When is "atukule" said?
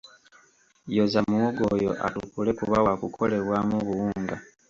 2.07-2.51